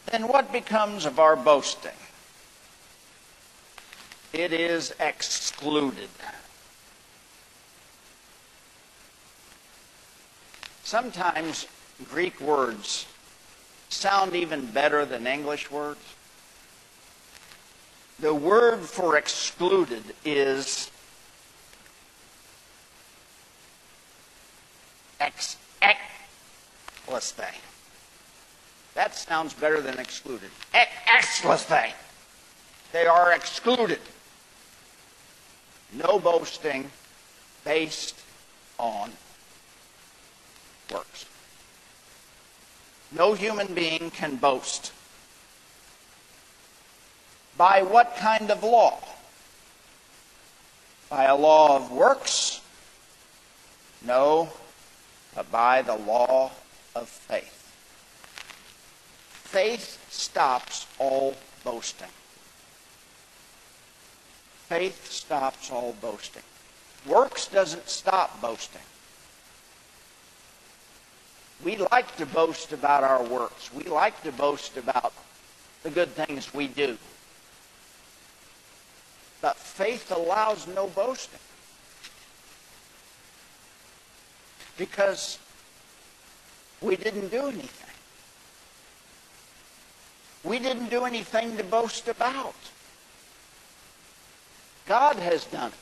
[0.08, 1.92] then what becomes of our boasting?
[4.34, 6.10] It is excluded.
[10.84, 11.68] Sometimes
[12.10, 13.06] Greek words
[13.90, 16.00] sound even better than English words.
[18.20, 20.92] The word for excluded is
[25.20, 26.00] ex, ex,
[28.94, 30.52] That sounds better than excluded.
[30.74, 30.92] Ex,
[32.92, 34.00] They are excluded.
[35.94, 36.90] No boasting
[37.66, 38.16] based
[38.78, 39.12] on
[40.92, 41.26] works.
[43.12, 44.94] No human being can boast.
[47.58, 49.00] By what kind of law?
[51.10, 52.62] By a law of works?
[54.06, 54.50] No,
[55.36, 56.52] but by the law
[56.96, 57.58] of faith.
[59.30, 62.08] Faith stops all boasting.
[64.72, 66.44] Faith stops all boasting.
[67.06, 68.82] Works doesn't stop boasting.
[71.62, 73.70] We like to boast about our works.
[73.74, 75.12] We like to boast about
[75.84, 76.98] the good things we do.
[79.42, 81.42] But faith allows no boasting.
[84.78, 85.38] Because
[86.80, 87.94] we didn't do anything.
[90.46, 92.56] We didn't do anything to boast about.
[94.86, 95.78] God has done it.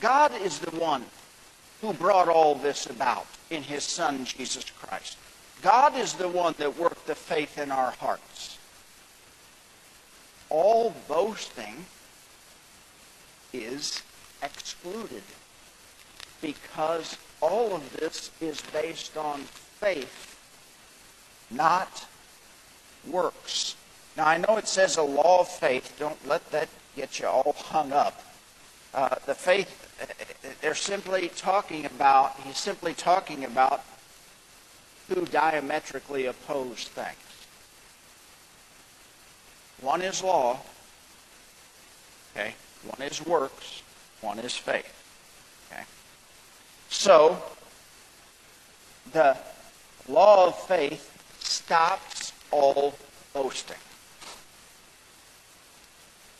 [0.00, 1.04] God is the one
[1.80, 5.16] who brought all this about in his Son, Jesus Christ.
[5.62, 8.58] God is the one that worked the faith in our hearts.
[10.50, 11.86] All boasting
[13.52, 14.02] is
[14.42, 15.22] excluded
[16.40, 20.36] because all of this is based on faith,
[21.50, 22.06] not
[23.08, 23.76] works.
[24.16, 25.96] Now, I know it says a law of faith.
[25.98, 28.22] Don't let that get you all hung up.
[28.94, 33.82] Uh, the faith, they're simply talking about, he's simply talking about
[35.08, 37.16] two diametrically opposed things.
[39.80, 40.60] One is law,
[42.36, 42.54] okay?
[42.84, 43.82] One is works,
[44.20, 44.92] one is faith.
[45.72, 45.82] Okay?
[46.88, 47.42] So
[49.12, 49.36] the
[50.08, 51.08] law of faith
[51.40, 52.94] stops all
[53.32, 53.76] boasting.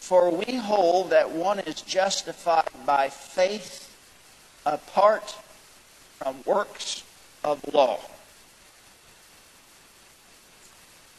[0.02, 3.88] For we hold that one is justified by faith
[4.66, 5.36] apart
[6.18, 7.04] from works
[7.44, 8.00] of law.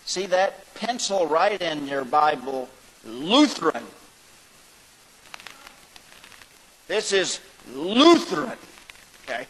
[0.04, 0.74] See that?
[0.74, 2.68] Pencil right in your Bible,
[3.06, 3.86] Lutheran.
[6.90, 7.40] This is
[7.74, 8.58] Lutheran.
[9.24, 9.48] Okay?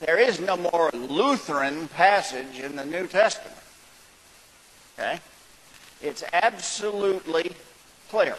[0.00, 3.56] There is no more Lutheran passage in the New Testament.
[4.98, 5.20] Okay?
[6.04, 7.52] It's absolutely
[8.10, 8.36] clear.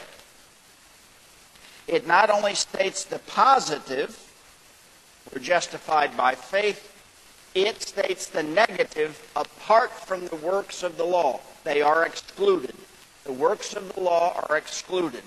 [1.88, 4.20] It not only states the positive,
[5.34, 6.92] we're justified by faith,
[7.56, 11.40] it states the negative apart from the works of the law.
[11.64, 12.76] They are excluded.
[13.24, 15.24] The works of the law are excluded.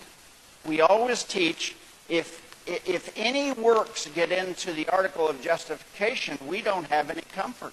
[0.64, 1.74] We always teach
[2.08, 7.72] if if any works get into the article of justification, we don't have any comfort.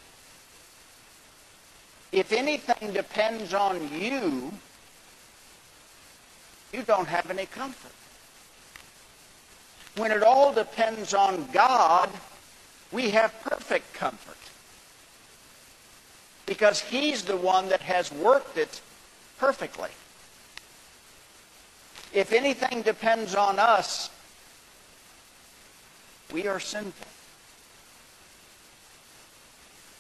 [2.16, 4.50] If anything depends on you,
[6.72, 7.92] you don't have any comfort.
[9.98, 12.10] When it all depends on God,
[12.94, 14.38] we have perfect comfort.
[16.46, 18.80] Because He's the one that has worked it
[19.38, 19.90] perfectly.
[22.14, 24.10] If anything depends on us,
[26.32, 27.08] we are sinful.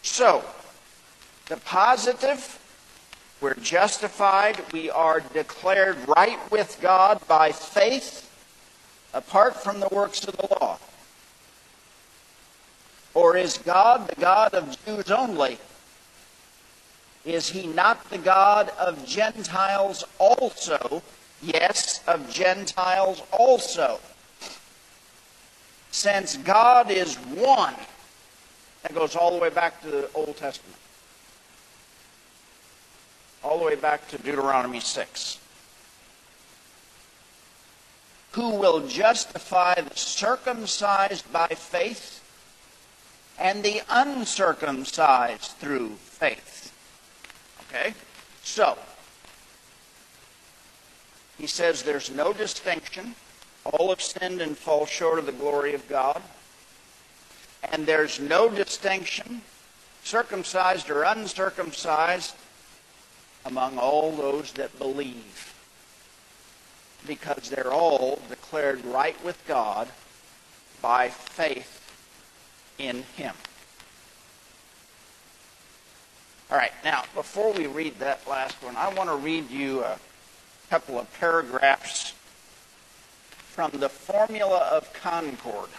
[0.01, 0.45] So,
[1.48, 2.60] the positive,
[3.41, 8.32] we're justified, we are declared right with God by faith
[9.14, 10.78] apart from the works of the law.
[13.14, 15.58] Or is God the God of Jews only?
[17.24, 21.02] Is he not the God of Gentiles also?
[21.41, 24.00] Yes, of Gentiles also.
[25.91, 27.76] Since God is one,
[28.84, 30.78] that goes all the way back to the Old Testament,
[33.46, 35.38] all the way back to Deuteronomy 6.
[38.32, 42.22] Who will justify the circumcised by faith
[43.38, 46.74] and the uncircumcised through faith?
[47.70, 47.93] Okay?
[48.43, 48.78] So,
[51.38, 53.16] he says there's no distinction
[53.66, 56.22] all have sinned and fall short of the glory of God.
[57.72, 59.41] And there's no distinction,
[60.04, 62.36] circumcised or uncircumcised,
[63.46, 65.54] among all those that believe.
[67.08, 69.88] Because they're all declared right with God
[70.82, 71.82] by faith
[72.78, 73.36] in Him.
[76.52, 79.98] All right, now, before we read that last one, I want to read you a
[80.70, 82.14] couple of paragraphs
[83.30, 85.70] from the Formula of Concord.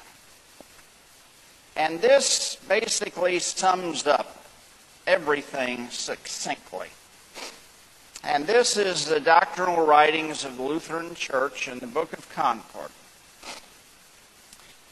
[1.77, 4.45] And this basically sums up
[5.07, 6.89] everything succinctly.
[8.25, 12.91] And this is the doctrinal writings of the Lutheran Church in the Book of Concord.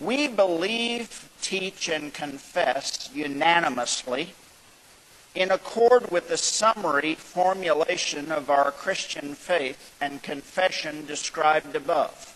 [0.01, 4.35] We believe, teach, and confess unanimously
[5.35, 12.35] in accord with the summary formulation of our Christian faith and confession described above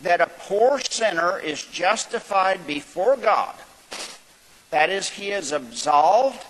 [0.00, 3.54] that a poor sinner is justified before God.
[4.70, 6.44] That is, he is absolved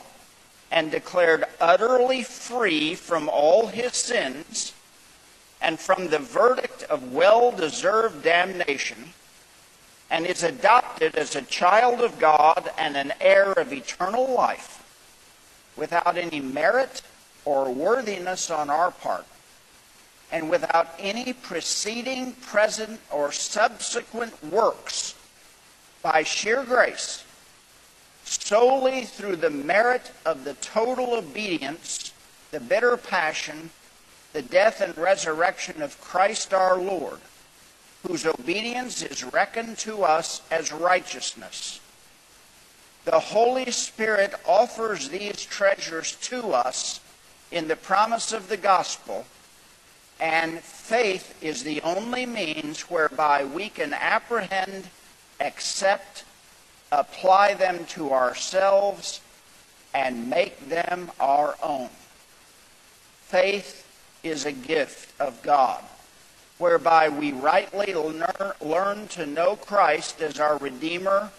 [0.74, 4.72] and declared utterly free from all his sins
[5.62, 9.14] and from the verdict of well deserved damnation,
[10.10, 14.82] and is adopted as a child of God and an heir of eternal life
[15.76, 17.02] without any merit
[17.44, 19.26] or worthiness on our part
[20.32, 25.14] and without any preceding, present, or subsequent works,
[26.02, 27.24] by sheer grace,
[28.42, 32.12] solely through the merit of the total obedience,
[32.50, 33.70] the bitter passion,
[34.32, 37.20] the death and resurrection of Christ our Lord,
[38.06, 41.80] whose obedience is reckoned to us as righteousness.
[43.04, 47.00] The Holy Spirit offers these treasures to us
[47.50, 49.26] in the promise of the gospel
[50.20, 54.88] and faith is the only means whereby we can apprehend,
[55.40, 56.24] accept,
[56.98, 59.20] apply them to ourselves,
[59.92, 61.88] and make them our own.
[63.22, 63.86] Faith
[64.22, 65.82] is a gift of God,
[66.58, 71.30] whereby we rightly learn, to know Christ as our Redeemer,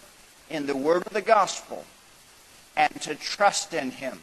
[0.49, 1.85] in the word of the gospel
[2.77, 4.19] and to trust in him.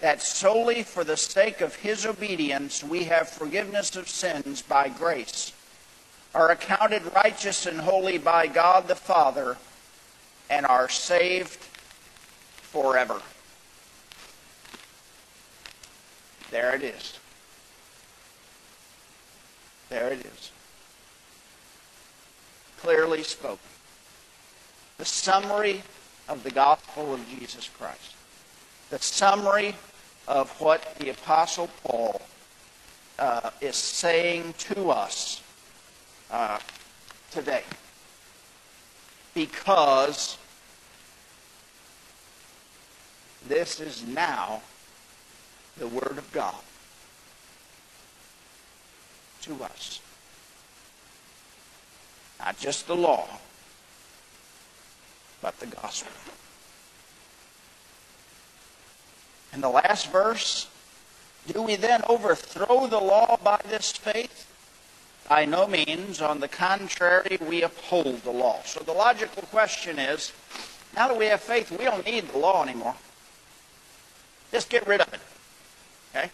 [0.00, 5.52] That solely for the sake of his obedience we have forgiveness of sins by grace,
[6.34, 9.56] are accounted righteous and holy by God the Father,
[10.50, 11.58] and are saved
[12.62, 13.20] forever.
[16.50, 17.18] There it is.
[19.88, 20.50] There it is.
[22.80, 23.58] Clearly spoken.
[24.98, 25.82] The summary
[26.28, 28.14] of the gospel of Jesus Christ.
[28.90, 29.74] The summary
[30.28, 32.20] of what the Apostle Paul
[33.18, 35.42] uh, is saying to us
[36.30, 36.58] uh,
[37.30, 37.62] today.
[39.34, 40.38] Because
[43.48, 44.62] this is now
[45.76, 46.54] the Word of God
[49.42, 50.00] to us.
[52.38, 53.28] Not just the law,
[55.42, 56.12] but the gospel.
[59.52, 60.68] In the last verse,
[61.46, 64.50] do we then overthrow the law by this faith?
[65.28, 66.20] By no means.
[66.20, 68.60] On the contrary, we uphold the law.
[68.64, 70.32] So the logical question is
[70.94, 72.94] now that we have faith, we don't need the law anymore.
[74.52, 75.20] Just get rid of it.
[76.14, 76.30] Okay?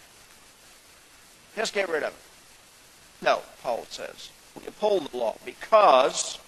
[1.56, 3.24] Just get rid of it.
[3.24, 4.30] No, Paul says.
[4.58, 6.38] We uphold the law because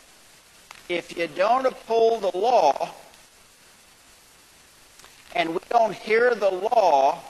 [0.89, 2.91] if you don't uphold the law
[5.35, 7.21] and we don't hear the law,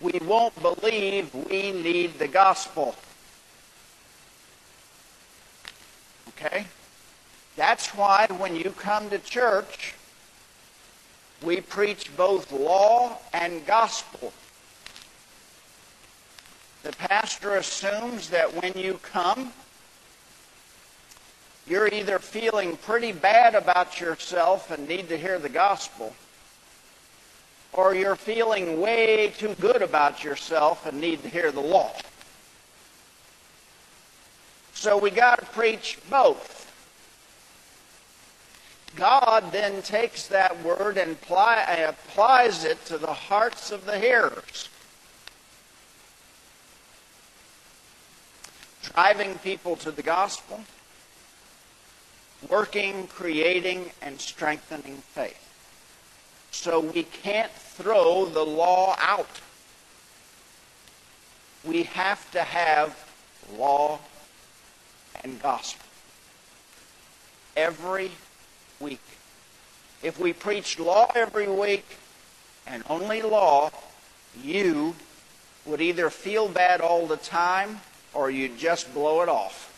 [0.00, 2.94] we won't believe we need the gospel.
[6.44, 6.66] Okay?
[7.56, 9.94] That's why when you come to church,
[11.42, 14.32] we preach both law and gospel.
[16.82, 19.52] The pastor assumes that when you come,
[21.66, 26.14] you're either feeling pretty bad about yourself and need to hear the gospel,
[27.72, 31.92] or you're feeling way too good about yourself and need to hear the law.
[34.74, 36.54] So we got to preach both.
[38.96, 44.68] God then takes that word and apply, applies it to the hearts of the hearers.
[48.82, 50.60] Driving people to the gospel,
[52.48, 55.40] working, creating, and strengthening faith.
[56.50, 59.40] So we can't throw the law out.
[61.64, 62.96] We have to have
[63.56, 63.98] law
[65.24, 65.86] and gospel
[67.56, 68.10] every
[68.78, 69.00] week.
[70.02, 71.96] If we preached law every week
[72.66, 73.70] and only law,
[74.42, 74.94] you
[75.64, 77.80] would either feel bad all the time
[78.12, 79.70] or you'd just blow it off.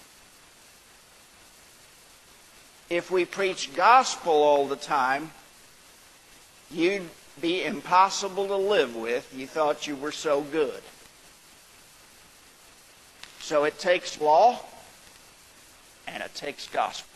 [2.90, 5.30] If we preach gospel all the time,
[6.70, 7.09] you'd
[7.40, 9.32] be impossible to live with.
[9.36, 10.82] You thought you were so good.
[13.40, 14.61] So it takes law
[16.07, 17.09] and it takes gospel.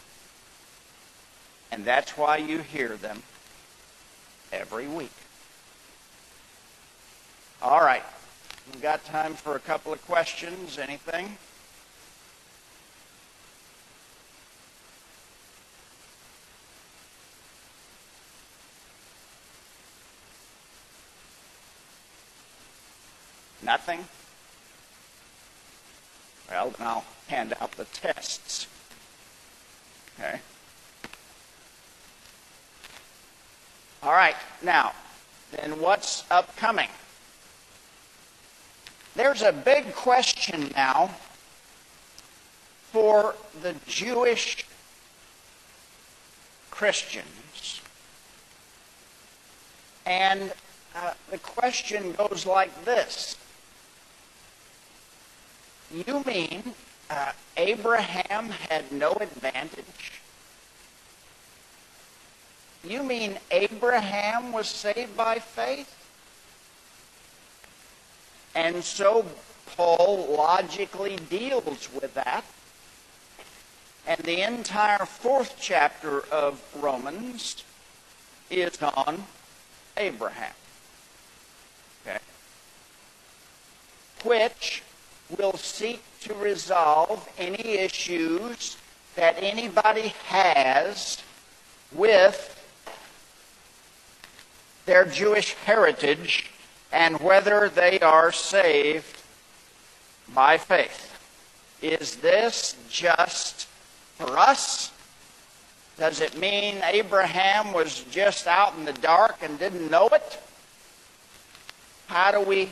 [1.73, 3.23] And that's why you hear them
[4.53, 5.13] every week.
[7.63, 8.03] All right.
[8.73, 10.79] We've got time for a couple of questions.
[10.79, 11.37] Anything?
[23.63, 24.05] Nothing?
[26.49, 28.67] Well, then I'll hand out the tests.
[30.21, 30.39] Okay.
[34.03, 34.93] All right, now,
[35.51, 36.89] then what's upcoming?
[39.17, 41.11] There's a big question now
[42.93, 44.67] for the Jewish
[46.71, 47.81] Christians.
[50.07, 50.53] And
[50.95, 53.37] uh, the question goes like this
[55.93, 56.75] You mean
[57.11, 60.21] uh, Abraham had no advantage?
[62.85, 65.97] You mean Abraham was saved by faith?
[68.55, 69.27] And so
[69.77, 72.45] Paul logically deals with that.
[74.07, 77.65] And the entire fourth chapter of Romans
[78.51, 79.25] is on
[79.97, 80.55] Abraham.
[82.07, 82.19] Okay?
[84.25, 84.83] Which
[85.39, 88.77] will seek to resolve any issues
[89.17, 91.23] that anybody has
[91.93, 92.57] with
[94.87, 96.51] their Jewish heritage
[96.93, 99.17] and whether they are saved
[100.35, 101.07] by faith.
[101.83, 103.67] Is this just
[104.17, 104.93] for us,
[106.01, 110.43] Does it mean Abraham was just out in the dark and didn't know it?
[112.07, 112.71] How do we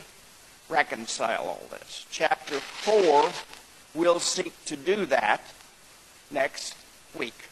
[0.69, 2.05] reconcile all this?
[2.11, 3.31] Chapter 4
[3.93, 5.41] will seek to do that
[6.31, 6.75] next
[7.17, 7.49] week.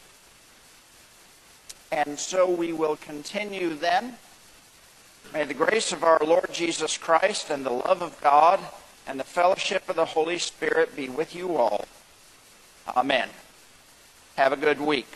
[1.90, 4.14] And so we will continue then.
[5.32, 8.60] May the grace of our Lord Jesus Christ and the love of God
[9.06, 11.86] and the fellowship of the Holy Spirit be with you all.
[12.96, 13.28] Amen.
[14.36, 15.08] Have a good week.